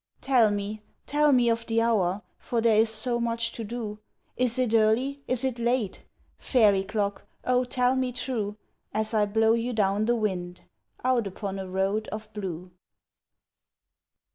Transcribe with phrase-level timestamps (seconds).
[0.21, 3.99] Tell me tell me of the hour for there is so much to do!
[4.35, 5.21] Is it early?
[5.27, 6.01] Is it late?
[6.39, 7.27] Fairy clock!
[7.47, 8.57] 0 tell me true,
[8.95, 10.63] As I blow you down the wind,
[11.03, 12.71] out upon a road of blue.